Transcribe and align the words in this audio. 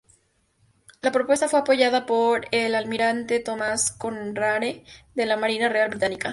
La 1.01 1.11
propuesta 1.11 1.47
fue 1.47 1.59
apoyada 1.59 2.07
por 2.07 2.47
el 2.49 2.73
Almirante 2.73 3.39
Thomas 3.39 3.91
Cochrane 3.91 4.83
de 5.13 5.25
la 5.27 5.37
Marina 5.37 5.69
Real 5.69 5.89
británica. 5.91 6.29